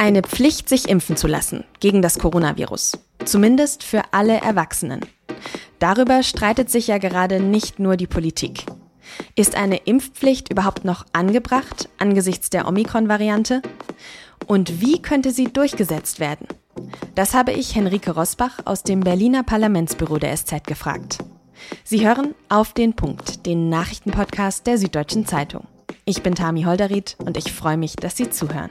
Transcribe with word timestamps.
Eine 0.00 0.22
Pflicht, 0.22 0.68
sich 0.68 0.88
impfen 0.88 1.16
zu 1.16 1.26
lassen 1.26 1.64
gegen 1.80 2.02
das 2.02 2.20
Coronavirus. 2.20 2.98
Zumindest 3.24 3.82
für 3.82 4.02
alle 4.12 4.40
Erwachsenen. 4.40 5.00
Darüber 5.80 6.22
streitet 6.22 6.70
sich 6.70 6.86
ja 6.86 6.98
gerade 6.98 7.40
nicht 7.40 7.80
nur 7.80 7.96
die 7.96 8.06
Politik. 8.06 8.64
Ist 9.34 9.56
eine 9.56 9.78
Impfpflicht 9.78 10.52
überhaupt 10.52 10.84
noch 10.84 11.04
angebracht 11.12 11.88
angesichts 11.98 12.48
der 12.48 12.68
Omikron-Variante? 12.68 13.60
Und 14.46 14.80
wie 14.80 15.02
könnte 15.02 15.32
sie 15.32 15.52
durchgesetzt 15.52 16.20
werden? 16.20 16.46
Das 17.16 17.34
habe 17.34 17.50
ich 17.50 17.74
Henrike 17.74 18.12
Rosbach 18.12 18.60
aus 18.66 18.84
dem 18.84 19.00
Berliner 19.00 19.42
Parlamentsbüro 19.42 20.18
der 20.18 20.36
SZ 20.36 20.64
gefragt. 20.64 21.18
Sie 21.82 22.06
hören 22.06 22.36
auf 22.48 22.72
den 22.72 22.94
Punkt, 22.94 23.46
den 23.46 23.68
Nachrichtenpodcast 23.68 24.64
der 24.64 24.78
Süddeutschen 24.78 25.26
Zeitung. 25.26 25.66
Ich 26.04 26.22
bin 26.22 26.36
Tami 26.36 26.62
Holderried 26.62 27.16
und 27.18 27.36
ich 27.36 27.52
freue 27.52 27.76
mich, 27.76 27.96
dass 27.96 28.16
Sie 28.16 28.30
zuhören. 28.30 28.70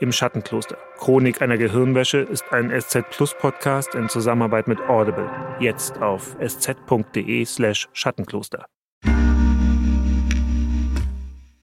Im 0.00 0.12
Schattenkloster. 0.12 0.76
Chronik 0.98 1.42
einer 1.42 1.58
Gehirnwäsche 1.58 2.18
ist 2.18 2.44
ein 2.52 2.70
SZ 2.80 3.04
Plus 3.10 3.34
Podcast 3.38 3.94
in 3.94 4.08
Zusammenarbeit 4.08 4.68
mit 4.68 4.80
Audible. 4.88 5.30
Jetzt 5.60 6.00
auf 6.00 6.36
sz.de/slash 6.40 7.88
Schattenkloster. 7.92 8.66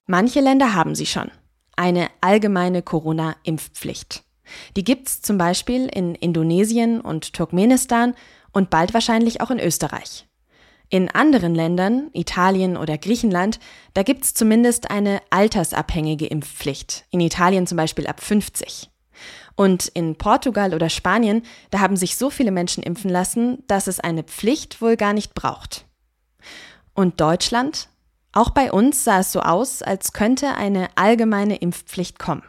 Manche 0.06 0.40
Länder 0.40 0.74
haben 0.74 0.94
sie 0.94 1.06
schon. 1.06 1.30
Eine 1.76 2.08
allgemeine 2.20 2.82
Corona-Impfpflicht. 2.82 4.24
Die 4.76 4.84
gibt's 4.84 5.22
zum 5.22 5.38
Beispiel 5.38 5.86
in 5.86 6.14
Indonesien 6.14 7.00
und 7.00 7.32
Turkmenistan 7.32 8.14
und 8.52 8.70
bald 8.70 8.94
wahrscheinlich 8.94 9.40
auch 9.40 9.50
in 9.50 9.60
Österreich. 9.60 10.26
In 10.92 11.08
anderen 11.08 11.54
Ländern, 11.54 12.10
Italien 12.14 12.76
oder 12.76 12.98
Griechenland, 12.98 13.60
da 13.94 14.02
gibt's 14.02 14.34
zumindest 14.34 14.90
eine 14.90 15.22
altersabhängige 15.30 16.26
Impfpflicht. 16.26 17.04
In 17.10 17.20
Italien 17.20 17.68
zum 17.68 17.76
Beispiel 17.76 18.08
ab 18.08 18.20
50. 18.20 18.90
Und 19.54 19.86
in 19.86 20.16
Portugal 20.16 20.74
oder 20.74 20.88
Spanien, 20.88 21.42
da 21.70 21.78
haben 21.78 21.96
sich 21.96 22.16
so 22.16 22.28
viele 22.28 22.50
Menschen 22.50 22.82
impfen 22.82 23.08
lassen, 23.08 23.62
dass 23.68 23.86
es 23.86 24.00
eine 24.00 24.24
Pflicht 24.24 24.82
wohl 24.82 24.96
gar 24.96 25.12
nicht 25.12 25.34
braucht. 25.34 25.86
Und 26.92 27.20
Deutschland? 27.20 27.88
Auch 28.32 28.50
bei 28.50 28.72
uns 28.72 29.04
sah 29.04 29.20
es 29.20 29.30
so 29.30 29.40
aus, 29.42 29.82
als 29.82 30.12
könnte 30.12 30.56
eine 30.56 30.88
allgemeine 30.96 31.56
Impfpflicht 31.56 32.18
kommen. 32.18 32.42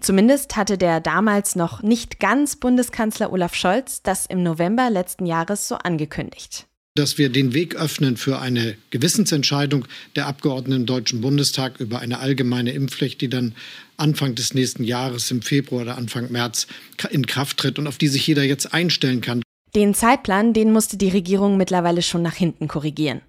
Zumindest 0.00 0.56
hatte 0.56 0.76
der 0.76 1.00
damals 1.00 1.56
noch 1.56 1.82
nicht 1.82 2.20
ganz 2.20 2.56
Bundeskanzler 2.56 3.32
Olaf 3.32 3.54
Scholz 3.54 4.02
das 4.02 4.26
im 4.26 4.42
November 4.42 4.90
letzten 4.90 5.24
Jahres 5.24 5.68
so 5.68 5.76
angekündigt 5.76 6.67
dass 6.98 7.16
wir 7.16 7.28
den 7.30 7.54
Weg 7.54 7.76
öffnen 7.76 8.16
für 8.16 8.40
eine 8.40 8.76
Gewissensentscheidung 8.90 9.86
der 10.16 10.26
Abgeordneten 10.26 10.80
im 10.80 10.86
Deutschen 10.86 11.20
Bundestag 11.20 11.78
über 11.78 12.00
eine 12.00 12.18
allgemeine 12.18 12.72
Impfpflicht, 12.72 13.20
die 13.20 13.28
dann 13.28 13.54
Anfang 13.96 14.34
des 14.34 14.54
nächsten 14.54 14.84
Jahres 14.84 15.30
im 15.30 15.42
Februar 15.42 15.82
oder 15.82 15.96
Anfang 15.96 16.30
März 16.32 16.66
in 17.10 17.26
Kraft 17.26 17.58
tritt 17.58 17.78
und 17.78 17.86
auf 17.86 17.98
die 17.98 18.08
sich 18.08 18.26
jeder 18.26 18.42
jetzt 18.42 18.74
einstellen 18.74 19.20
kann. 19.20 19.42
Den 19.74 19.94
Zeitplan, 19.94 20.52
den 20.52 20.72
musste 20.72 20.96
die 20.96 21.10
Regierung 21.10 21.56
mittlerweile 21.56 22.02
schon 22.02 22.22
nach 22.22 22.34
hinten 22.34 22.68
korrigieren. 22.68 23.20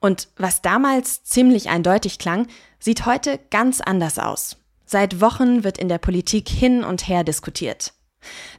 Und 0.00 0.28
was 0.36 0.62
damals 0.62 1.22
ziemlich 1.22 1.68
eindeutig 1.68 2.18
klang, 2.18 2.46
sieht 2.78 3.06
heute 3.06 3.38
ganz 3.50 3.80
anders 3.80 4.18
aus. 4.18 4.56
Seit 4.86 5.20
Wochen 5.20 5.64
wird 5.64 5.78
in 5.78 5.88
der 5.88 5.98
Politik 5.98 6.48
hin 6.48 6.84
und 6.84 7.08
her 7.08 7.24
diskutiert. 7.24 7.92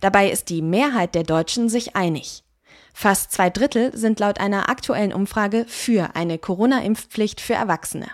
Dabei 0.01 0.29
ist 0.29 0.49
die 0.49 0.61
Mehrheit 0.61 1.15
der 1.15 1.23
Deutschen 1.23 1.69
sich 1.69 1.95
einig. 1.95 2.43
Fast 2.93 3.31
zwei 3.31 3.49
Drittel 3.49 3.95
sind 3.97 4.19
laut 4.19 4.39
einer 4.39 4.69
aktuellen 4.69 5.13
Umfrage 5.13 5.65
für 5.67 6.15
eine 6.15 6.37
Corona-Impfpflicht 6.37 7.41
für 7.41 7.55
Erwachsene. 7.55 8.07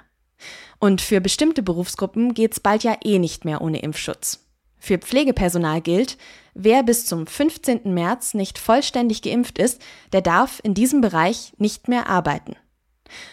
Und 0.79 1.01
für 1.01 1.19
bestimmte 1.19 1.61
Berufsgruppen 1.61 2.33
geht's 2.33 2.61
bald 2.61 2.83
ja 2.83 2.95
eh 3.03 3.19
nicht 3.19 3.43
mehr 3.43 3.61
ohne 3.61 3.81
Impfschutz. 3.81 4.47
Für 4.79 4.97
Pflegepersonal 4.97 5.81
gilt, 5.81 6.17
wer 6.53 6.83
bis 6.83 7.05
zum 7.05 7.27
15. 7.27 7.93
März 7.93 8.33
nicht 8.33 8.57
vollständig 8.57 9.21
geimpft 9.21 9.59
ist, 9.59 9.81
der 10.13 10.21
darf 10.21 10.61
in 10.63 10.73
diesem 10.73 11.01
Bereich 11.01 11.51
nicht 11.57 11.89
mehr 11.89 12.07
arbeiten. 12.07 12.55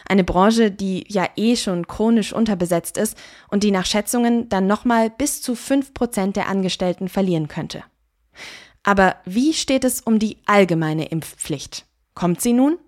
Eine 0.09 0.25
Branche, 0.25 0.73
die 0.73 1.05
ja 1.09 1.29
eh 1.37 1.55
schon 1.55 1.87
chronisch 1.87 2.33
unterbesetzt 2.33 2.97
ist 2.97 3.17
und 3.49 3.63
die 3.63 3.71
nach 3.71 3.87
Schätzungen 3.87 4.49
dann 4.49 4.67
nochmal 4.67 5.11
bis 5.11 5.43
zu 5.43 5.55
5 5.55 5.95
Prozent 5.95 6.35
der 6.35 6.49
Angestellten 6.49 7.09
verlieren 7.09 7.47
könnte. 7.47 7.85
Aber 8.87 9.17
wie 9.25 9.53
steht 9.53 9.83
es 9.83 10.01
um 10.01 10.21
die 10.21 10.39
allgemeine 10.47 11.07
Impfpflicht? 11.07 11.85
Kommt 12.15 12.41
sie 12.41 12.53
nun? 12.53 12.79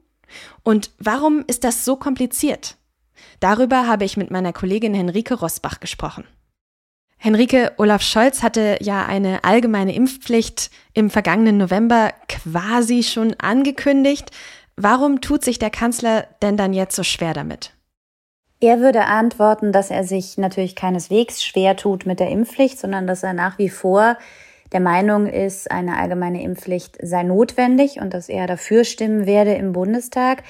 Und 0.62 0.92
warum 1.00 1.42
ist 1.48 1.64
das 1.64 1.84
so 1.84 1.97
kompliziert? 1.97 2.76
Darüber 3.41 3.88
habe 3.88 4.04
ich 4.04 4.16
mit 4.16 4.31
meiner 4.31 4.53
Kollegin 4.53 4.94
Henrike 4.94 5.34
Rosbach 5.34 5.81
gesprochen. 5.81 6.25
Henrike, 7.16 7.72
Olaf 7.78 8.03
Scholz 8.03 8.44
hatte 8.44 8.78
ja 8.81 9.06
eine 9.06 9.42
allgemeine 9.42 9.92
Impfpflicht 9.92 10.70
im 10.94 11.10
vergangenen 11.10 11.56
November 11.56 12.12
quasi 12.28 13.03
schon 13.03 13.34
angekündigt. 13.34 14.31
Warum 14.76 15.20
tut 15.20 15.42
sich 15.42 15.58
der 15.58 15.70
Kanzler 15.70 16.28
denn 16.42 16.56
dann 16.56 16.75
jetzt 16.75 16.94
so 16.94 17.03
schwer 17.03 17.34
damit? 17.34 17.72
Er 18.60 18.78
würde 18.78 19.06
antworten, 19.06 19.72
dass 19.72 19.91
er 19.91 20.04
sich 20.04 20.38
natürlich 20.38 20.76
keineswegs 20.76 21.42
schwer 21.42 21.75
tut 21.76 22.06
mit 22.06 22.20
der 22.20 22.31
Impfpflicht, 22.31 22.78
sondern 22.78 23.08
dass 23.08 23.25
er 23.25 23.32
nach 23.32 23.58
wie 23.58 23.69
vor 23.69 24.16
der 24.73 24.81
Meinung 24.81 25.27
ist, 25.27 25.71
eine 25.71 25.97
allgemeine 25.97 26.43
Impfpflicht 26.43 26.99
sei 27.03 27.23
notwendig 27.23 28.01
und 28.01 28.12
dass 28.12 28.29
er 28.29 28.47
dafür 28.47 28.84
stimmen 28.84 29.27
werde 29.27 29.55
im 29.55 29.73
Bundestag. 29.73 30.43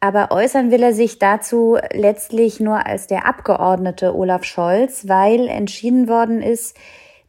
Aber 0.00 0.30
äußern 0.30 0.70
will 0.70 0.82
er 0.82 0.94
sich 0.94 1.18
dazu 1.18 1.76
letztlich 1.92 2.58
nur 2.58 2.86
als 2.86 3.06
der 3.06 3.26
Abgeordnete 3.26 4.16
Olaf 4.16 4.44
Scholz, 4.44 5.08
weil 5.08 5.46
entschieden 5.48 6.08
worden 6.08 6.40
ist, 6.40 6.76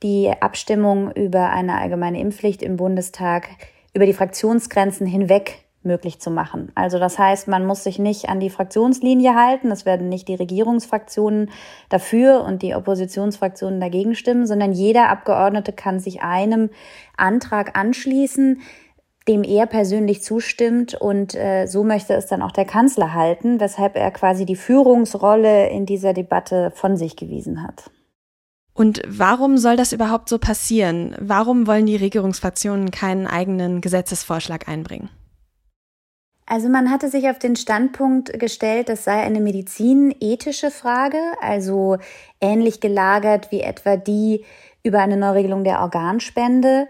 die 0.04 0.32
Abstimmung 0.40 1.12
über 1.12 1.50
eine 1.50 1.78
allgemeine 1.78 2.20
Impfpflicht 2.22 2.64
im 2.64 2.78
Bundestag 2.78 3.50
über 3.94 4.06
die 4.06 4.14
Fraktionsgrenzen 4.14 5.06
hinweg 5.06 5.66
möglich 5.84 6.20
zu 6.20 6.30
machen. 6.30 6.72
Also 6.76 7.00
das 7.00 7.18
heißt, 7.18 7.48
man 7.48 7.66
muss 7.66 7.84
sich 7.84 7.98
nicht 7.98 8.30
an 8.30 8.40
die 8.40 8.50
Fraktionslinie 8.50 9.36
halten. 9.36 9.72
Es 9.72 9.86
werden 9.86 10.10
nicht 10.10 10.28
die 10.28 10.36
Regierungsfraktionen 10.36 11.50
dafür 11.90 12.44
und 12.44 12.62
die 12.62 12.76
Oppositionsfraktionen 12.76 13.80
dagegen 13.80 14.16
stimmen, 14.16 14.46
sondern 14.46 14.74
jeder 14.74 15.10
Abgeordnete 15.10 15.74
kann 15.74 16.00
sich 16.00 16.22
einem 16.22 16.70
Antrag 17.18 17.78
anschließen, 17.78 18.62
dem 19.28 19.44
er 19.44 19.66
persönlich 19.68 20.24
zustimmt 20.24 20.96
und 20.96 21.36
äh, 21.36 21.68
so 21.68 21.84
möchte 21.84 22.14
es 22.14 22.26
dann 22.26 22.42
auch 22.42 22.52
der 22.52 22.66
Kanzler 22.66 23.14
halten, 23.14 23.60
weshalb 23.60 23.96
er 23.96 24.10
quasi 24.12 24.46
die 24.46 24.56
Führungsrolle 24.56 25.70
in 25.70 25.86
dieser 25.86 26.14
Debatte 26.14 26.72
von 26.74 26.98
sich 26.98 27.16
gewiesen 27.16 27.64
hat. 27.64 27.92
Und 28.74 29.02
warum 29.08 29.58
soll 29.58 29.76
das 29.76 29.94
überhaupt 29.94 30.30
so 30.30 30.40
passieren? 30.40 31.16
Warum 31.20 31.68
wollen 31.68 31.86
die 31.86 31.98
Regierungsfraktionen 31.98 32.90
keinen 32.90 33.28
eigenen 33.28 33.82
Gesetzesvorschlag 33.82 34.68
einbringen? 34.68 35.10
Also 36.52 36.68
man 36.68 36.92
hatte 36.92 37.08
sich 37.08 37.30
auf 37.30 37.40
den 37.40 37.56
Standpunkt 37.56 38.38
gestellt, 38.38 38.90
das 38.90 39.06
sei 39.06 39.22
eine 39.22 39.40
medizinethische 39.40 40.70
Frage, 40.70 41.18
also 41.40 41.98
ähnlich 42.42 42.82
gelagert 42.82 43.54
wie 43.54 43.62
etwa 43.62 43.96
die 43.96 44.44
über 44.84 45.00
eine 45.00 45.16
Neuregelung 45.16 45.64
der 45.64 45.80
Organspende 45.80 46.90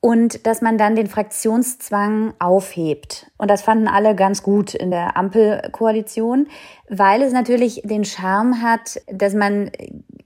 und 0.00 0.46
dass 0.46 0.62
man 0.62 0.78
dann 0.78 0.96
den 0.96 1.08
Fraktionszwang 1.08 2.32
aufhebt. 2.38 3.30
Und 3.36 3.50
das 3.50 3.60
fanden 3.60 3.86
alle 3.86 4.14
ganz 4.14 4.42
gut 4.42 4.72
in 4.72 4.90
der 4.90 5.14
Ampelkoalition, 5.14 6.48
weil 6.88 7.20
es 7.20 7.34
natürlich 7.34 7.82
den 7.84 8.06
Charme 8.06 8.62
hat, 8.62 8.98
dass 9.08 9.34
man 9.34 9.70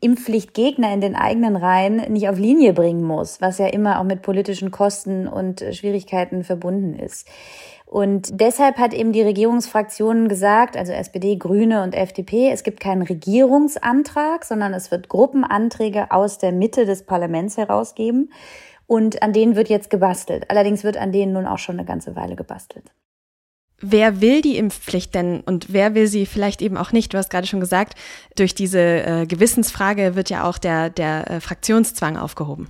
Impfpflichtgegner 0.00 0.92
in 0.92 1.00
den 1.00 1.14
eigenen 1.14 1.56
Reihen 1.56 1.96
nicht 2.12 2.28
auf 2.28 2.38
Linie 2.38 2.72
bringen 2.72 3.02
muss, 3.02 3.40
was 3.40 3.58
ja 3.58 3.66
immer 3.66 4.00
auch 4.00 4.04
mit 4.04 4.22
politischen 4.22 4.70
Kosten 4.70 5.26
und 5.28 5.64
Schwierigkeiten 5.72 6.44
verbunden 6.44 6.94
ist. 6.94 7.28
Und 7.86 8.40
deshalb 8.40 8.78
hat 8.78 8.92
eben 8.92 9.12
die 9.12 9.22
Regierungsfraktionen 9.22 10.28
gesagt, 10.28 10.76
also 10.76 10.92
SPD, 10.92 11.36
Grüne 11.36 11.82
und 11.84 11.94
FDP, 11.94 12.50
es 12.50 12.64
gibt 12.64 12.80
keinen 12.80 13.02
Regierungsantrag, 13.02 14.44
sondern 14.44 14.74
es 14.74 14.90
wird 14.90 15.08
Gruppenanträge 15.08 16.10
aus 16.10 16.38
der 16.38 16.50
Mitte 16.50 16.84
des 16.84 17.04
Parlaments 17.04 17.56
herausgeben. 17.56 18.32
Und 18.88 19.22
an 19.22 19.32
denen 19.32 19.56
wird 19.56 19.68
jetzt 19.68 19.90
gebastelt. 19.90 20.50
Allerdings 20.50 20.84
wird 20.84 20.96
an 20.96 21.12
denen 21.12 21.32
nun 21.32 21.46
auch 21.46 21.58
schon 21.58 21.76
eine 21.76 21.86
ganze 21.86 22.14
Weile 22.16 22.36
gebastelt. 22.36 22.84
Wer 23.80 24.22
will 24.22 24.40
die 24.40 24.56
Impfpflicht 24.56 25.14
denn 25.14 25.40
und 25.40 25.72
wer 25.72 25.94
will 25.94 26.06
sie 26.06 26.24
vielleicht 26.24 26.62
eben 26.62 26.78
auch 26.78 26.92
nicht? 26.92 27.12
Du 27.12 27.18
hast 27.18 27.28
gerade 27.28 27.46
schon 27.46 27.60
gesagt, 27.60 27.94
durch 28.34 28.54
diese 28.54 28.80
äh, 28.80 29.26
Gewissensfrage 29.26 30.14
wird 30.14 30.30
ja 30.30 30.44
auch 30.44 30.56
der, 30.56 30.88
der 30.88 31.30
äh, 31.30 31.40
Fraktionszwang 31.40 32.16
aufgehoben. 32.16 32.68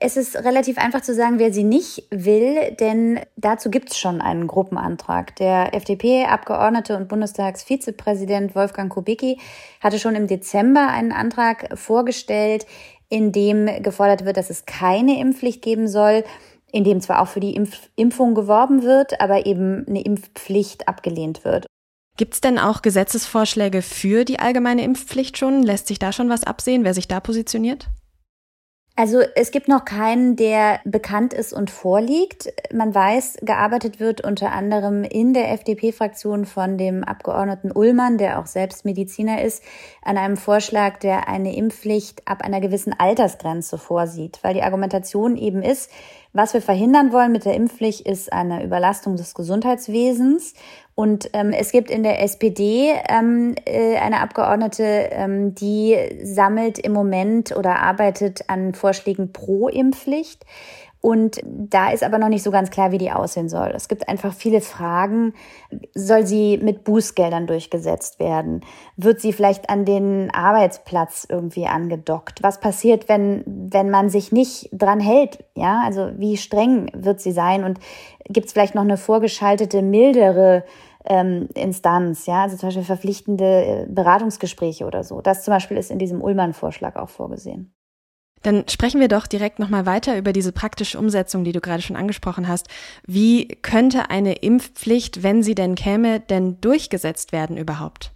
Es 0.00 0.16
ist 0.16 0.36
relativ 0.36 0.76
einfach 0.76 1.00
zu 1.00 1.14
sagen, 1.14 1.38
wer 1.38 1.52
sie 1.52 1.62
nicht 1.62 2.08
will, 2.10 2.72
denn 2.78 3.20
dazu 3.36 3.70
gibt 3.70 3.92
es 3.92 3.98
schon 3.98 4.20
einen 4.20 4.48
Gruppenantrag. 4.48 5.36
Der 5.36 5.72
FDP-Abgeordnete 5.72 6.96
und 6.96 7.08
Bundestagsvizepräsident 7.08 8.54
Wolfgang 8.56 8.92
Kubicki 8.92 9.38
hatte 9.80 10.00
schon 10.00 10.16
im 10.16 10.26
Dezember 10.26 10.88
einen 10.88 11.12
Antrag 11.12 11.78
vorgestellt, 11.78 12.66
in 13.08 13.30
dem 13.30 13.82
gefordert 13.82 14.24
wird, 14.24 14.36
dass 14.36 14.50
es 14.50 14.66
keine 14.66 15.20
Impfpflicht 15.20 15.62
geben 15.62 15.86
soll, 15.86 16.24
in 16.74 16.82
dem 16.82 17.00
zwar 17.00 17.22
auch 17.22 17.28
für 17.28 17.38
die 17.38 17.54
Impf 17.54 17.88
Impfung 17.94 18.34
geworben 18.34 18.82
wird, 18.82 19.20
aber 19.20 19.46
eben 19.46 19.86
eine 19.86 20.02
Impfpflicht 20.02 20.88
abgelehnt 20.88 21.44
wird. 21.44 21.66
Gibt 22.16 22.34
es 22.34 22.40
denn 22.40 22.58
auch 22.58 22.82
Gesetzesvorschläge 22.82 23.80
für 23.80 24.24
die 24.24 24.40
allgemeine 24.40 24.82
Impfpflicht 24.82 25.38
schon? 25.38 25.62
Lässt 25.62 25.86
sich 25.86 26.00
da 26.00 26.12
schon 26.12 26.28
was 26.28 26.42
absehen, 26.42 26.82
wer 26.82 26.92
sich 26.92 27.06
da 27.06 27.20
positioniert? 27.20 27.86
Also 28.96 29.22
es 29.34 29.50
gibt 29.50 29.66
noch 29.66 29.84
keinen, 29.84 30.36
der 30.36 30.78
bekannt 30.84 31.32
ist 31.34 31.52
und 31.52 31.68
vorliegt. 31.68 32.52
Man 32.72 32.94
weiß, 32.94 33.38
gearbeitet 33.42 33.98
wird 33.98 34.20
unter 34.20 34.52
anderem 34.52 35.02
in 35.02 35.34
der 35.34 35.50
FDP-Fraktion 35.50 36.44
von 36.44 36.78
dem 36.78 37.02
Abgeordneten 37.02 37.72
Ullmann, 37.72 38.18
der 38.18 38.38
auch 38.38 38.46
selbst 38.46 38.84
Mediziner 38.84 39.42
ist, 39.42 39.64
an 40.02 40.16
einem 40.16 40.36
Vorschlag, 40.36 40.98
der 40.98 41.28
eine 41.28 41.56
Impfpflicht 41.56 42.28
ab 42.28 42.42
einer 42.42 42.60
gewissen 42.60 42.94
Altersgrenze 42.96 43.78
vorsieht, 43.78 44.38
weil 44.42 44.54
die 44.54 44.62
Argumentation 44.62 45.36
eben 45.36 45.62
ist, 45.62 45.90
was 46.34 46.52
wir 46.52 46.60
verhindern 46.60 47.12
wollen 47.12 47.30
mit 47.30 47.44
der 47.44 47.54
Impfpflicht 47.54 48.00
ist 48.06 48.32
eine 48.32 48.64
Überlastung 48.64 49.14
des 49.14 49.34
Gesundheitswesens. 49.34 50.54
Und 50.96 51.30
ähm, 51.32 51.52
es 51.52 51.70
gibt 51.70 51.90
in 51.90 52.02
der 52.02 52.20
SPD 52.22 52.92
ähm, 53.08 53.54
äh, 53.64 53.96
eine 53.96 54.20
Abgeordnete, 54.20 54.82
ähm, 54.82 55.54
die 55.54 55.96
sammelt 56.22 56.80
im 56.80 56.92
Moment 56.92 57.56
oder 57.56 57.78
arbeitet 57.78 58.50
an 58.50 58.74
Vorschlägen 58.74 59.32
pro 59.32 59.68
Impfpflicht. 59.68 60.44
Und 61.04 61.42
da 61.44 61.90
ist 61.90 62.02
aber 62.02 62.16
noch 62.16 62.30
nicht 62.30 62.42
so 62.42 62.50
ganz 62.50 62.70
klar, 62.70 62.90
wie 62.90 62.96
die 62.96 63.10
aussehen 63.10 63.50
soll. 63.50 63.72
Es 63.74 63.88
gibt 63.88 64.08
einfach 64.08 64.32
viele 64.32 64.62
Fragen. 64.62 65.34
Soll 65.94 66.26
sie 66.26 66.56
mit 66.56 66.82
Bußgeldern 66.82 67.46
durchgesetzt 67.46 68.18
werden? 68.18 68.62
Wird 68.96 69.20
sie 69.20 69.34
vielleicht 69.34 69.68
an 69.68 69.84
den 69.84 70.30
Arbeitsplatz 70.32 71.26
irgendwie 71.28 71.66
angedockt? 71.66 72.42
Was 72.42 72.58
passiert, 72.58 73.06
wenn, 73.10 73.44
wenn 73.44 73.90
man 73.90 74.08
sich 74.08 74.32
nicht 74.32 74.70
dran 74.72 74.98
hält? 74.98 75.44
Ja, 75.54 75.82
also 75.84 76.10
wie 76.16 76.38
streng 76.38 76.90
wird 76.94 77.20
sie 77.20 77.32
sein? 77.32 77.64
Und 77.64 77.80
gibt 78.30 78.46
es 78.46 78.54
vielleicht 78.54 78.74
noch 78.74 78.80
eine 78.80 78.96
vorgeschaltete, 78.96 79.82
mildere 79.82 80.64
ähm, 81.04 81.50
Instanz, 81.54 82.24
ja, 82.24 82.44
also 82.44 82.56
zum 82.56 82.68
Beispiel 82.68 82.82
verpflichtende 82.82 83.44
äh, 83.44 83.86
Beratungsgespräche 83.90 84.86
oder 84.86 85.04
so. 85.04 85.20
Das 85.20 85.44
zum 85.44 85.52
Beispiel 85.52 85.76
ist 85.76 85.90
in 85.90 85.98
diesem 85.98 86.22
Ullmann-Vorschlag 86.22 86.96
auch 86.96 87.10
vorgesehen. 87.10 87.74
Dann 88.44 88.68
sprechen 88.68 89.00
wir 89.00 89.08
doch 89.08 89.26
direkt 89.26 89.58
nochmal 89.58 89.86
weiter 89.86 90.16
über 90.18 90.32
diese 90.34 90.52
praktische 90.52 90.98
Umsetzung, 90.98 91.44
die 91.44 91.52
du 91.52 91.60
gerade 91.60 91.82
schon 91.82 91.96
angesprochen 91.96 92.46
hast. 92.46 92.68
Wie 93.06 93.48
könnte 93.48 94.10
eine 94.10 94.34
Impfpflicht, 94.34 95.22
wenn 95.22 95.42
sie 95.42 95.54
denn 95.54 95.74
käme, 95.74 96.20
denn 96.20 96.60
durchgesetzt 96.60 97.32
werden 97.32 97.56
überhaupt? 97.56 98.12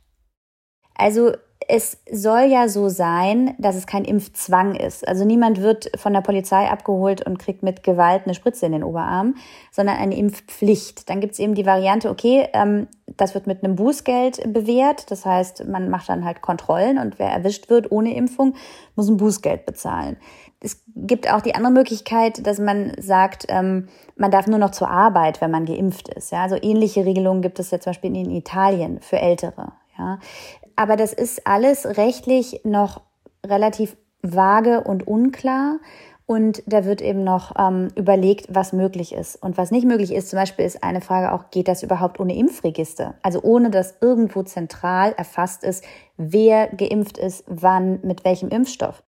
Also 0.95 1.33
es 1.71 1.99
soll 2.11 2.45
ja 2.45 2.67
so 2.67 2.89
sein, 2.89 3.55
dass 3.59 3.77
es 3.77 3.87
kein 3.87 4.07
Impfzwang 4.07 4.75
ist. 4.75 5.07
Also 5.07 5.27
niemand 5.27 5.61
wird 5.61 5.91
von 5.99 6.15
der 6.15 6.23
Polizei 6.23 6.67
abgeholt 6.67 7.27
und 7.27 7.39
kriegt 7.39 7.63
mit 7.63 7.83
Gewalt 7.83 8.23
eine 8.25 8.35
Spritze 8.35 8.65
in 8.65 8.73
den 8.73 8.83
Oberarm, 8.83 9.35
sondern 9.71 9.99
eine 9.99 10.17
Impfpflicht. 10.17 11.11
Dann 11.11 11.21
gibt 11.21 11.35
es 11.35 11.39
eben 11.39 11.55
die 11.55 11.67
Variante, 11.67 12.09
okay, 12.09 12.49
ähm, 12.55 12.89
das 13.19 13.35
wird 13.35 13.47
mit 13.47 13.63
einem 13.63 13.77
Bußgeld 13.77 14.51
bewährt. 14.51 15.11
Das 15.11 15.27
heißt, 15.27 15.67
man 15.69 15.91
macht 15.91 16.09
dann 16.09 16.25
halt 16.25 16.41
Kontrollen 16.41 16.97
und 16.99 17.19
wer 17.19 17.29
erwischt 17.29 17.69
wird 17.69 17.93
ohne 17.93 18.17
Impfung, 18.17 18.55
muss 18.97 19.09
ein 19.09 19.19
Bußgeld 19.19 19.67
bezahlen. 19.67 20.17
Es 20.61 20.83
gibt 20.97 21.31
auch 21.31 21.43
die 21.43 21.55
andere 21.55 21.73
Möglichkeit, 21.73 22.47
dass 22.47 22.59
man 22.59 22.93
sagt, 22.99 23.45
ähm, 23.49 23.89
man 24.17 24.31
darf 24.31 24.47
nur 24.47 24.59
noch 24.59 24.71
zur 24.71 24.89
Arbeit, 24.89 25.43
wenn 25.43 25.51
man 25.51 25.67
geimpft 25.67 26.09
ist. 26.09 26.33
Ja, 26.33 26.45
also 26.45 26.57
ähnliche 26.61 27.05
Regelungen 27.05 27.43
gibt 27.43 27.59
es 27.59 27.71
ja 27.71 27.79
zum 27.79 27.91
Beispiel 27.91 28.17
in 28.17 28.31
Italien 28.31 29.01
für 29.03 29.19
Ältere. 29.19 29.73
Ja, 29.99 30.19
aber 30.79 30.97
das 30.97 31.13
ist 31.13 31.45
alles 31.45 31.85
rechtlich 31.99 32.61
noch 32.65 33.03
relativ 33.45 33.97
vage 34.23 34.83
und 34.83 35.07
unklar. 35.07 35.79
Und 36.25 36.63
da 36.67 36.85
wird 36.85 37.01
eben 37.01 37.25
noch 37.25 37.55
ähm, 37.59 37.89
überlegt, 37.97 38.47
was 38.55 38.73
möglich 38.73 39.15
ist. 39.15 39.43
Und 39.43 39.57
was 39.57 39.71
nicht 39.71 39.87
möglich 39.87 40.15
ist, 40.15 40.29
zum 40.29 40.39
Beispiel 40.39 40.67
ist 40.67 40.85
eine 40.85 41.01
Frage 41.01 41.33
auch, 41.33 41.51
geht 41.51 41.69
das 41.69 41.83
überhaupt 41.83 42.21
ohne 42.21 42.37
Impfregister? 42.37 43.15
Also 43.23 43.41
ohne 43.43 43.71
dass 43.71 43.97
irgendwo 44.01 44.43
zentral 44.43 45.15
erfasst 45.17 45.65
ist, 45.65 45.83
wer 46.17 46.69
geimpft 46.69 47.19
ist, 47.19 47.45
wann, 47.47 48.01
mit 48.03 48.25
welchem 48.25 48.51
Impfstoff. 48.51 49.03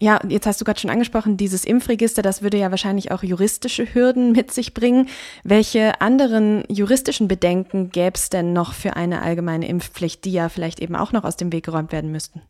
Ja, 0.00 0.20
jetzt 0.28 0.46
hast 0.46 0.60
du 0.60 0.64
gerade 0.64 0.80
schon 0.80 0.90
angesprochen, 0.90 1.36
dieses 1.36 1.64
Impfregister, 1.64 2.22
das 2.22 2.42
würde 2.42 2.58
ja 2.58 2.70
wahrscheinlich 2.70 3.10
auch 3.10 3.22
juristische 3.22 3.94
Hürden 3.94 4.32
mit 4.32 4.52
sich 4.52 4.74
bringen. 4.74 5.08
Welche 5.42 6.00
anderen 6.00 6.64
juristischen 6.68 7.28
Bedenken 7.28 7.90
gäbe 7.90 8.14
es 8.14 8.30
denn 8.30 8.52
noch 8.52 8.72
für 8.72 8.96
eine 8.96 9.22
allgemeine 9.22 9.68
Impfpflicht, 9.68 10.24
die 10.24 10.32
ja 10.32 10.48
vielleicht 10.48 10.80
eben 10.80 10.96
auch 10.96 11.12
noch 11.12 11.24
aus 11.24 11.36
dem 11.36 11.52
Weg 11.52 11.64
geräumt 11.64 11.92
werden 11.92 12.10
müssten? 12.10 12.42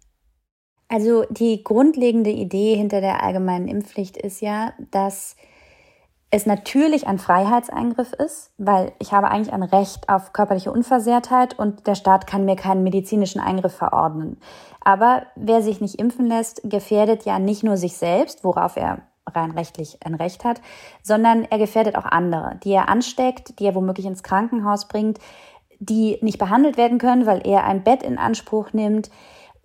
Also 0.88 1.24
die 1.30 1.64
grundlegende 1.64 2.30
Idee 2.30 2.76
hinter 2.76 3.00
der 3.00 3.22
allgemeinen 3.22 3.68
Impfpflicht 3.68 4.16
ist 4.16 4.40
ja, 4.40 4.74
dass 4.90 5.36
es 6.34 6.46
natürlich 6.46 7.06
ein 7.06 7.20
Freiheitseingriff 7.20 8.12
ist, 8.12 8.50
weil 8.58 8.90
ich 8.98 9.12
habe 9.12 9.30
eigentlich 9.30 9.52
ein 9.54 9.62
Recht 9.62 10.08
auf 10.08 10.32
körperliche 10.32 10.72
Unversehrtheit 10.72 11.56
und 11.56 11.86
der 11.86 11.94
Staat 11.94 12.26
kann 12.26 12.44
mir 12.44 12.56
keinen 12.56 12.82
medizinischen 12.82 13.40
Eingriff 13.40 13.76
verordnen. 13.76 14.38
Aber 14.80 15.26
wer 15.36 15.62
sich 15.62 15.80
nicht 15.80 15.94
impfen 16.00 16.26
lässt, 16.26 16.60
gefährdet 16.64 17.24
ja 17.24 17.38
nicht 17.38 17.62
nur 17.62 17.76
sich 17.76 17.96
selbst, 17.96 18.42
worauf 18.42 18.76
er 18.76 19.02
rein 19.32 19.52
rechtlich 19.52 19.98
ein 20.04 20.16
Recht 20.16 20.44
hat, 20.44 20.60
sondern 21.04 21.44
er 21.44 21.58
gefährdet 21.58 21.94
auch 21.94 22.04
andere, 22.04 22.58
die 22.64 22.72
er 22.72 22.88
ansteckt, 22.88 23.60
die 23.60 23.66
er 23.66 23.76
womöglich 23.76 24.06
ins 24.06 24.24
Krankenhaus 24.24 24.88
bringt, 24.88 25.20
die 25.78 26.18
nicht 26.20 26.40
behandelt 26.40 26.76
werden 26.76 26.98
können, 26.98 27.26
weil 27.26 27.46
er 27.46 27.62
ein 27.62 27.84
Bett 27.84 28.02
in 28.02 28.18
Anspruch 28.18 28.72
nimmt, 28.72 29.08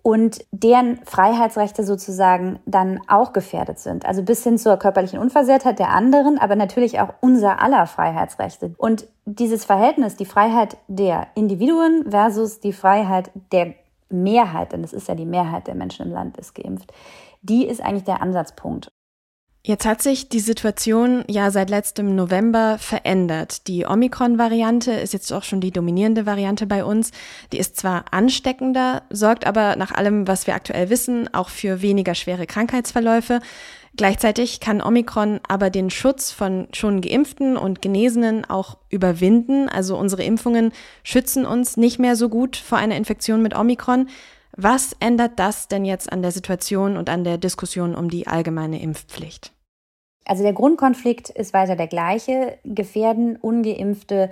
und 0.02 0.44
deren 0.50 0.98
Freiheitsrechte 1.04 1.84
sozusagen 1.84 2.58
dann 2.66 3.00
auch 3.08 3.32
gefährdet 3.32 3.78
sind. 3.78 4.06
Also 4.06 4.22
bis 4.22 4.42
hin 4.42 4.58
zur 4.58 4.76
körperlichen 4.76 5.18
Unversehrtheit 5.18 5.78
der 5.78 5.90
anderen, 5.90 6.38
aber 6.38 6.56
natürlich 6.56 7.00
auch 7.00 7.14
unser 7.20 7.60
aller 7.60 7.86
Freiheitsrechte. 7.86 8.74
Und 8.78 9.06
dieses 9.26 9.64
Verhältnis, 9.64 10.16
die 10.16 10.24
Freiheit 10.24 10.76
der 10.88 11.28
Individuen 11.34 12.10
versus 12.10 12.60
die 12.60 12.72
Freiheit 12.72 13.30
der 13.52 13.74
Mehrheit, 14.08 14.72
denn 14.72 14.82
es 14.82 14.92
ist 14.92 15.08
ja 15.08 15.14
die 15.14 15.26
Mehrheit 15.26 15.66
der 15.66 15.74
Menschen 15.74 16.06
im 16.06 16.12
Land 16.12 16.36
ist 16.36 16.54
geimpft, 16.54 16.92
die 17.42 17.66
ist 17.66 17.82
eigentlich 17.82 18.04
der 18.04 18.22
Ansatzpunkt. 18.22 18.90
Jetzt 19.62 19.84
hat 19.84 20.00
sich 20.00 20.30
die 20.30 20.40
Situation 20.40 21.22
ja 21.28 21.50
seit 21.50 21.68
letztem 21.68 22.14
November 22.14 22.78
verändert. 22.78 23.66
Die 23.66 23.84
Omikron-Variante 23.84 24.90
ist 24.92 25.12
jetzt 25.12 25.30
auch 25.34 25.42
schon 25.42 25.60
die 25.60 25.70
dominierende 25.70 26.24
Variante 26.24 26.66
bei 26.66 26.82
uns. 26.82 27.10
Die 27.52 27.58
ist 27.58 27.76
zwar 27.76 28.06
ansteckender, 28.10 29.02
sorgt 29.10 29.46
aber 29.46 29.76
nach 29.76 29.92
allem, 29.92 30.26
was 30.26 30.46
wir 30.46 30.54
aktuell 30.54 30.88
wissen, 30.88 31.32
auch 31.34 31.50
für 31.50 31.82
weniger 31.82 32.14
schwere 32.14 32.46
Krankheitsverläufe. 32.46 33.40
Gleichzeitig 33.96 34.60
kann 34.60 34.80
Omikron 34.80 35.40
aber 35.46 35.68
den 35.68 35.90
Schutz 35.90 36.30
von 36.30 36.68
schon 36.72 37.02
geimpften 37.02 37.58
und 37.58 37.82
Genesenen 37.82 38.46
auch 38.46 38.78
überwinden. 38.88 39.68
Also 39.68 39.98
unsere 39.98 40.22
Impfungen 40.22 40.72
schützen 41.02 41.44
uns 41.44 41.76
nicht 41.76 41.98
mehr 41.98 42.16
so 42.16 42.30
gut 42.30 42.56
vor 42.56 42.78
einer 42.78 42.96
Infektion 42.96 43.42
mit 43.42 43.54
Omikron. 43.54 44.08
Was 44.62 44.94
ändert 45.00 45.38
das 45.38 45.68
denn 45.68 45.86
jetzt 45.86 46.12
an 46.12 46.20
der 46.20 46.32
Situation 46.32 46.98
und 46.98 47.08
an 47.08 47.24
der 47.24 47.38
Diskussion 47.38 47.94
um 47.94 48.10
die 48.10 48.26
allgemeine 48.26 48.82
Impfpflicht? 48.82 49.54
Also 50.26 50.42
der 50.42 50.52
Grundkonflikt 50.52 51.30
ist 51.30 51.54
weiter 51.54 51.76
der 51.76 51.86
gleiche. 51.86 52.58
Gefährden 52.64 53.36
ungeimpfte 53.36 54.30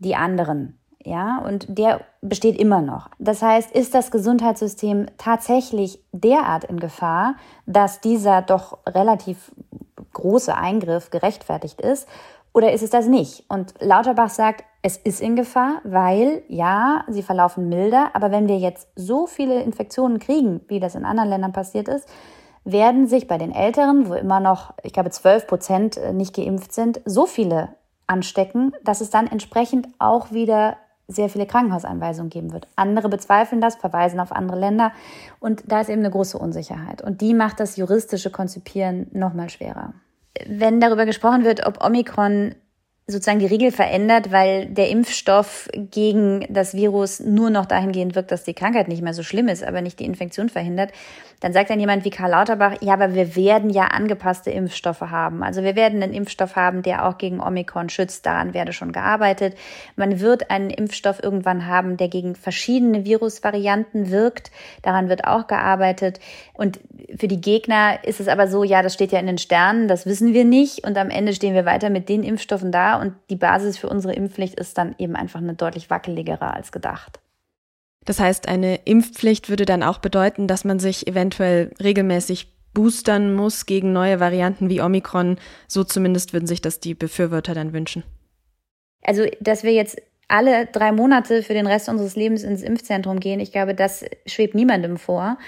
die 0.00 0.16
anderen. 0.16 0.80
Ja, 1.04 1.38
und 1.46 1.66
der 1.78 2.00
besteht 2.20 2.58
immer 2.58 2.80
noch. 2.80 3.10
Das 3.20 3.40
heißt, 3.40 3.70
ist 3.70 3.94
das 3.94 4.10
Gesundheitssystem 4.10 5.06
tatsächlich 5.16 6.02
derart 6.10 6.64
in 6.64 6.80
Gefahr, 6.80 7.36
dass 7.66 8.00
dieser 8.00 8.42
doch 8.42 8.78
relativ 8.84 9.52
große 10.12 10.56
Eingriff 10.56 11.10
gerechtfertigt 11.10 11.80
ist? 11.80 12.08
Oder 12.52 12.72
ist 12.72 12.82
es 12.82 12.90
das 12.90 13.06
nicht? 13.06 13.44
Und 13.48 13.74
Lauterbach 13.78 14.30
sagt, 14.30 14.64
es 14.88 14.96
ist 14.96 15.20
in 15.20 15.36
Gefahr, 15.36 15.82
weil 15.84 16.42
ja, 16.48 17.04
sie 17.08 17.22
verlaufen 17.22 17.68
milder, 17.68 18.08
aber 18.14 18.30
wenn 18.30 18.48
wir 18.48 18.56
jetzt 18.56 18.88
so 18.96 19.26
viele 19.26 19.62
Infektionen 19.62 20.18
kriegen, 20.18 20.62
wie 20.68 20.80
das 20.80 20.94
in 20.94 21.04
anderen 21.04 21.28
Ländern 21.28 21.52
passiert 21.52 21.88
ist, 21.88 22.08
werden 22.64 23.06
sich 23.06 23.28
bei 23.28 23.36
den 23.36 23.52
Älteren, 23.52 24.08
wo 24.08 24.14
immer 24.14 24.40
noch, 24.40 24.72
ich 24.82 24.94
glaube, 24.94 25.10
12 25.10 25.46
Prozent 25.46 25.96
äh, 25.98 26.14
nicht 26.14 26.34
geimpft 26.34 26.72
sind, 26.72 27.02
so 27.04 27.26
viele 27.26 27.68
anstecken, 28.06 28.72
dass 28.82 29.02
es 29.02 29.10
dann 29.10 29.26
entsprechend 29.26 29.88
auch 29.98 30.32
wieder 30.32 30.78
sehr 31.06 31.28
viele 31.28 31.44
Krankenhauseinweisungen 31.44 32.30
geben 32.30 32.54
wird. 32.54 32.66
Andere 32.74 33.10
bezweifeln 33.10 33.60
das, 33.60 33.76
verweisen 33.76 34.20
auf 34.20 34.32
andere 34.32 34.58
Länder 34.58 34.92
und 35.38 35.64
da 35.70 35.82
ist 35.82 35.90
eben 35.90 36.00
eine 36.00 36.10
große 36.10 36.38
Unsicherheit 36.38 37.02
und 37.02 37.20
die 37.20 37.34
macht 37.34 37.60
das 37.60 37.76
juristische 37.76 38.30
Konzipieren 38.30 39.08
noch 39.12 39.34
mal 39.34 39.50
schwerer. 39.50 39.92
Wenn 40.46 40.80
darüber 40.80 41.04
gesprochen 41.04 41.44
wird, 41.44 41.66
ob 41.66 41.84
Omikron 41.84 42.54
sozusagen 43.10 43.38
die 43.38 43.46
Regel 43.46 43.72
verändert, 43.72 44.30
weil 44.30 44.66
der 44.66 44.90
Impfstoff 44.90 45.68
gegen 45.74 46.46
das 46.50 46.74
Virus 46.74 47.20
nur 47.20 47.48
noch 47.48 47.64
dahingehend 47.64 48.14
wirkt, 48.14 48.30
dass 48.30 48.44
die 48.44 48.52
Krankheit 48.52 48.86
nicht 48.86 49.02
mehr 49.02 49.14
so 49.14 49.22
schlimm 49.22 49.48
ist, 49.48 49.64
aber 49.64 49.80
nicht 49.80 49.98
die 49.98 50.04
Infektion 50.04 50.50
verhindert, 50.50 50.92
dann 51.40 51.52
sagt 51.52 51.70
dann 51.70 51.78
jemand 51.78 52.04
wie 52.04 52.10
Karl 52.10 52.32
Lauterbach, 52.32 52.76
ja, 52.80 52.94
aber 52.94 53.14
wir 53.14 53.36
werden 53.36 53.70
ja 53.70 53.84
angepasste 53.84 54.50
Impfstoffe 54.50 55.02
haben. 55.02 55.44
Also 55.44 55.62
wir 55.62 55.76
werden 55.76 56.02
einen 56.02 56.12
Impfstoff 56.12 56.56
haben, 56.56 56.82
der 56.82 57.06
auch 57.06 57.16
gegen 57.16 57.40
Omikron 57.40 57.88
schützt. 57.88 58.26
Daran 58.26 58.54
werde 58.54 58.72
schon 58.72 58.90
gearbeitet. 58.90 59.56
Man 59.94 60.20
wird 60.20 60.50
einen 60.50 60.70
Impfstoff 60.70 61.22
irgendwann 61.22 61.66
haben, 61.66 61.96
der 61.96 62.08
gegen 62.08 62.34
verschiedene 62.34 63.04
Virusvarianten 63.04 64.10
wirkt. 64.10 64.50
Daran 64.82 65.08
wird 65.08 65.24
auch 65.26 65.46
gearbeitet. 65.46 66.18
Und 66.54 66.80
für 67.16 67.28
die 67.28 67.40
Gegner 67.40 68.04
ist 68.04 68.18
es 68.18 68.26
aber 68.26 68.48
so, 68.48 68.64
ja, 68.64 68.82
das 68.82 68.94
steht 68.94 69.12
ja 69.12 69.20
in 69.20 69.26
den 69.26 69.38
Sternen, 69.38 69.86
das 69.86 70.06
wissen 70.06 70.34
wir 70.34 70.44
nicht. 70.44 70.84
Und 70.84 70.98
am 70.98 71.08
Ende 71.08 71.32
stehen 71.34 71.54
wir 71.54 71.64
weiter 71.64 71.88
mit 71.88 72.08
den 72.08 72.24
Impfstoffen 72.24 72.72
da. 72.72 72.97
Und 72.98 73.14
die 73.30 73.36
Basis 73.36 73.78
für 73.78 73.88
unsere 73.88 74.14
Impfpflicht 74.14 74.58
ist 74.58 74.76
dann 74.78 74.94
eben 74.98 75.16
einfach 75.16 75.40
eine 75.40 75.54
deutlich 75.54 75.90
wackeligere 75.90 76.52
als 76.52 76.72
gedacht. 76.72 77.20
Das 78.04 78.20
heißt, 78.20 78.48
eine 78.48 78.76
Impfpflicht 78.84 79.48
würde 79.48 79.64
dann 79.64 79.82
auch 79.82 79.98
bedeuten, 79.98 80.46
dass 80.46 80.64
man 80.64 80.78
sich 80.78 81.06
eventuell 81.06 81.72
regelmäßig 81.82 82.52
boostern 82.72 83.34
muss 83.34 83.66
gegen 83.66 83.92
neue 83.92 84.20
Varianten 84.20 84.68
wie 84.68 84.80
Omikron. 84.80 85.36
So 85.66 85.84
zumindest 85.84 86.32
würden 86.32 86.46
sich 86.46 86.62
das 86.62 86.80
die 86.80 86.94
Befürworter 86.94 87.54
dann 87.54 87.72
wünschen. 87.72 88.04
Also, 89.02 89.26
dass 89.40 89.62
wir 89.62 89.72
jetzt 89.72 90.00
alle 90.28 90.66
drei 90.66 90.92
Monate 90.92 91.42
für 91.42 91.54
den 91.54 91.66
Rest 91.66 91.88
unseres 91.88 92.14
Lebens 92.14 92.42
ins 92.42 92.62
Impfzentrum 92.62 93.18
gehen, 93.20 93.40
ich 93.40 93.52
glaube, 93.52 93.74
das 93.74 94.04
schwebt 94.26 94.54
niemandem 94.54 94.98
vor. 94.98 95.38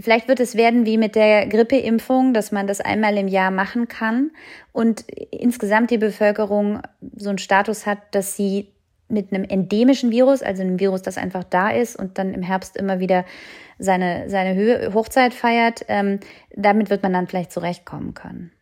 Vielleicht 0.00 0.28
wird 0.28 0.40
es 0.40 0.54
werden 0.54 0.86
wie 0.86 0.96
mit 0.96 1.14
der 1.14 1.46
Grippeimpfung, 1.46 2.32
dass 2.32 2.52
man 2.52 2.66
das 2.66 2.80
einmal 2.80 3.16
im 3.18 3.28
Jahr 3.28 3.50
machen 3.50 3.88
kann 3.88 4.30
und 4.72 5.04
insgesamt 5.30 5.90
die 5.90 5.98
Bevölkerung 5.98 6.80
so 7.16 7.30
einen 7.30 7.38
Status 7.38 7.86
hat, 7.86 7.98
dass 8.12 8.36
sie 8.36 8.68
mit 9.08 9.32
einem 9.32 9.44
endemischen 9.44 10.10
Virus, 10.10 10.42
also 10.42 10.62
einem 10.62 10.78
Virus, 10.78 11.02
das 11.02 11.18
einfach 11.18 11.44
da 11.44 11.70
ist 11.70 11.96
und 11.96 12.18
dann 12.18 12.34
im 12.34 12.42
Herbst 12.42 12.76
immer 12.76 13.00
wieder 13.00 13.24
seine, 13.78 14.28
seine 14.28 14.54
Höhe, 14.54 14.92
Hochzeit 14.92 15.34
feiert, 15.34 15.84
ähm, 15.88 16.20
damit 16.54 16.90
wird 16.90 17.02
man 17.02 17.12
dann 17.12 17.26
vielleicht 17.26 17.52
zurechtkommen 17.52 18.14
können. 18.14 18.52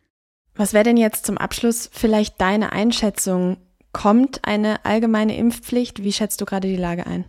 Was 0.55 0.73
wäre 0.73 0.85
denn 0.85 0.97
jetzt 0.97 1.25
zum 1.25 1.37
Abschluss 1.37 1.89
vielleicht 1.93 2.39
deine 2.41 2.71
Einschätzung? 2.71 3.57
Kommt 3.91 4.41
eine 4.43 4.85
allgemeine 4.85 5.37
Impfpflicht? 5.37 6.03
Wie 6.03 6.13
schätzt 6.13 6.41
du 6.41 6.45
gerade 6.45 6.67
die 6.67 6.77
Lage 6.77 7.05
ein? 7.05 7.25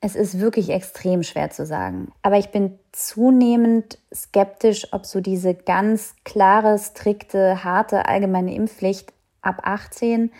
Es 0.00 0.14
ist 0.14 0.38
wirklich 0.38 0.70
extrem 0.70 1.22
schwer 1.22 1.50
zu 1.50 1.64
sagen. 1.64 2.12
Aber 2.22 2.38
ich 2.38 2.50
bin 2.50 2.78
zunehmend 2.92 3.98
skeptisch, 4.14 4.92
ob 4.92 5.06
so 5.06 5.20
diese 5.20 5.54
ganz 5.54 6.14
klare, 6.24 6.78
strikte, 6.78 7.64
harte 7.64 8.06
allgemeine 8.06 8.54
Impfpflicht 8.54 9.12
ab 9.42 9.62
18 9.64 10.30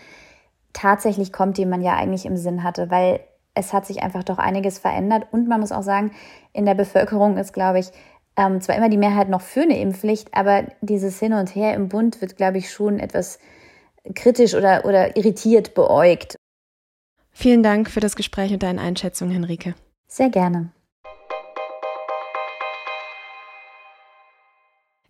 tatsächlich 0.72 1.32
kommt, 1.32 1.56
die 1.56 1.66
man 1.66 1.80
ja 1.80 1.94
eigentlich 1.94 2.26
im 2.26 2.36
Sinn 2.36 2.62
hatte, 2.62 2.90
weil 2.90 3.20
es 3.54 3.72
hat 3.72 3.86
sich 3.86 4.02
einfach 4.02 4.22
doch 4.22 4.38
einiges 4.38 4.78
verändert. 4.78 5.26
Und 5.32 5.48
man 5.48 5.60
muss 5.60 5.72
auch 5.72 5.82
sagen, 5.82 6.12
in 6.52 6.66
der 6.66 6.74
Bevölkerung 6.74 7.38
ist, 7.38 7.54
glaube 7.54 7.78
ich, 7.78 7.90
ähm, 8.36 8.60
zwar 8.60 8.76
immer 8.76 8.90
die 8.90 8.98
Mehrheit 8.98 9.30
noch 9.30 9.40
für 9.40 9.62
eine 9.62 9.80
Impfpflicht, 9.80 10.28
aber 10.32 10.64
dieses 10.82 11.18
Hin 11.18 11.32
und 11.32 11.54
Her 11.54 11.74
im 11.74 11.88
Bund 11.88 12.20
wird, 12.20 12.36
glaube 12.36 12.58
ich, 12.58 12.70
schon 12.70 12.98
etwas 12.98 13.38
kritisch 14.14 14.54
oder, 14.54 14.84
oder 14.84 15.16
irritiert 15.16 15.74
beäugt. 15.74 16.36
Vielen 17.38 17.62
Dank 17.62 17.90
für 17.90 18.00
das 18.00 18.16
Gespräch 18.16 18.50
und 18.54 18.62
deine 18.62 18.80
Einschätzung, 18.80 19.28
Henrike. 19.28 19.74
Sehr 20.08 20.30
gerne. 20.30 20.72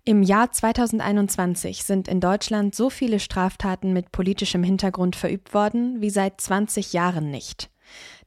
Im 0.05 0.25
Jahr 0.25 0.51
2021 0.51 1.85
sind 1.85 2.09
in 2.09 2.19
Deutschland 2.19 2.75
so 2.75 2.91
viele 2.91 3.21
Straftaten 3.21 3.93
mit 3.93 4.11
politischem 4.11 4.65
Hintergrund 4.65 5.15
verübt 5.15 5.55
worden 5.55 6.01
wie 6.01 6.11
seit 6.11 6.41
20 6.41 6.93
Jahren 6.93 7.31
nicht. 7.31 7.71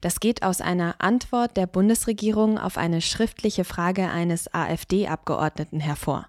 Das 0.00 0.18
geht 0.18 0.42
aus 0.44 0.62
einer 0.62 0.94
Antwort 1.00 1.58
der 1.58 1.66
Bundesregierung 1.66 2.56
auf 2.56 2.78
eine 2.78 3.02
schriftliche 3.02 3.64
Frage 3.64 4.08
eines 4.08 4.54
AfD-Abgeordneten 4.54 5.78
hervor. 5.78 6.26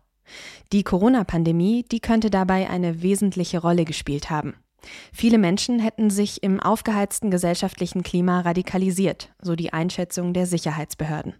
Die 0.73 0.83
Corona-Pandemie, 0.83 1.85
die 1.89 2.01
könnte 2.01 2.29
dabei 2.31 2.69
eine 2.69 3.01
wesentliche 3.01 3.59
Rolle 3.59 3.85
gespielt 3.85 4.29
haben. 4.29 4.55
Viele 5.13 5.37
Menschen 5.37 5.79
hätten 5.79 6.09
sich 6.09 6.43
im 6.43 6.59
aufgeheizten 6.59 7.31
gesellschaftlichen 7.31 8.03
Klima 8.03 8.41
radikalisiert, 8.41 9.33
so 9.41 9.55
die 9.55 9.73
Einschätzung 9.73 10.33
der 10.33 10.45
Sicherheitsbehörden. 10.45 11.35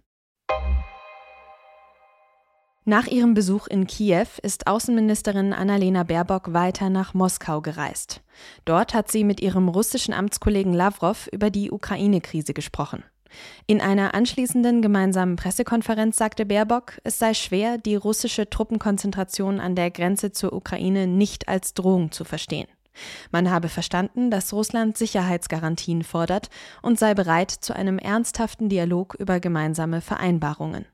Nach 2.84 3.06
ihrem 3.06 3.34
Besuch 3.34 3.68
in 3.68 3.86
Kiew 3.86 4.26
ist 4.42 4.66
Außenministerin 4.66 5.52
Annalena 5.52 6.02
Baerbock 6.02 6.52
weiter 6.52 6.90
nach 6.90 7.14
Moskau 7.14 7.60
gereist. 7.60 8.22
Dort 8.64 8.92
hat 8.92 9.08
sie 9.08 9.22
mit 9.22 9.40
ihrem 9.40 9.68
russischen 9.68 10.12
Amtskollegen 10.12 10.72
Lavrov 10.72 11.28
über 11.30 11.50
die 11.50 11.70
Ukraine-Krise 11.70 12.54
gesprochen. 12.54 13.04
In 13.68 13.80
einer 13.80 14.14
anschließenden 14.14 14.82
gemeinsamen 14.82 15.36
Pressekonferenz 15.36 16.16
sagte 16.16 16.44
Baerbock, 16.44 16.98
es 17.04 17.20
sei 17.20 17.34
schwer, 17.34 17.78
die 17.78 17.94
russische 17.94 18.50
Truppenkonzentration 18.50 19.60
an 19.60 19.76
der 19.76 19.92
Grenze 19.92 20.32
zur 20.32 20.52
Ukraine 20.52 21.06
nicht 21.06 21.46
als 21.46 21.74
Drohung 21.74 22.10
zu 22.10 22.24
verstehen. 22.24 22.66
Man 23.30 23.50
habe 23.50 23.68
verstanden, 23.68 24.30
dass 24.30 24.52
Russland 24.52 24.96
Sicherheitsgarantien 24.96 26.02
fordert 26.04 26.50
und 26.82 26.98
sei 26.98 27.14
bereit 27.14 27.50
zu 27.50 27.74
einem 27.74 27.98
ernsthaften 27.98 28.68
Dialog 28.68 29.14
über 29.18 29.40
gemeinsame 29.40 30.00
Vereinbarungen. 30.00 30.86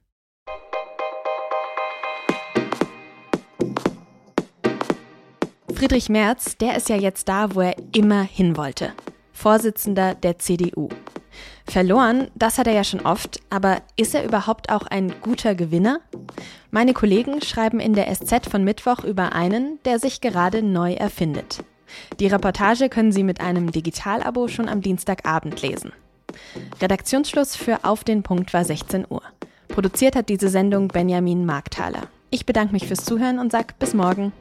Friedrich 5.75 6.09
Merz, 6.09 6.57
der 6.57 6.77
ist 6.77 6.89
ja 6.89 6.97
jetzt 6.97 7.29
da, 7.29 7.55
wo 7.55 7.61
er 7.61 7.77
immer 7.95 8.23
hin 8.23 8.57
wollte. 8.57 8.93
Vorsitzender 9.33 10.17
der 10.17 10.39
CDU. 10.39 10.89
Verloren, 11.67 12.33
das 12.35 12.59
hat 12.59 12.67
er 12.67 12.73
ja 12.73 12.83
schon 12.83 13.03
oft, 13.03 13.41
aber 13.49 13.83
ist 13.97 14.15
er 14.15 14.25
überhaupt 14.25 14.71
auch 14.71 14.87
ein 14.89 15.15
guter 15.21 15.55
Gewinner? 15.55 16.01
Meine 16.73 16.95
Kollegen 16.95 17.43
schreiben 17.43 17.79
in 17.79 17.93
der 17.93 18.13
SZ 18.13 18.51
von 18.51 18.65
Mittwoch 18.65 19.05
über 19.05 19.33
einen, 19.33 19.79
der 19.85 20.01
sich 20.01 20.21
gerade 20.21 20.63
neu 20.63 20.95
erfindet. 20.95 21.63
Die 22.21 22.27
Reportage 22.27 22.89
können 22.89 23.13
Sie 23.13 23.23
mit 23.23 23.41
einem 23.41 23.73
Digitalabo 23.73 24.49
schon 24.49 24.69
am 24.69 24.81
Dienstagabend 24.81 25.61
lesen. 25.63 25.93
Redaktionsschluss 26.81 27.57
für 27.57 27.85
Auf 27.85 28.05
den 28.05 28.23
Punkt 28.23 28.53
war 28.55 28.65
16 28.65 29.07
Uhr. 29.09 29.23
Produziert 29.69 30.17
hat 30.17 30.29
diese 30.29 30.49
Sendung 30.49 30.89
Benjamin 30.89 31.45
Markthaler. 31.45 32.03
Ich 32.31 32.47
bedanke 32.47 32.73
mich 32.73 32.87
fürs 32.87 33.05
Zuhören 33.05 33.39
und 33.39 33.53
sage 33.53 33.75
bis 33.79 33.95
morgen. 33.95 34.33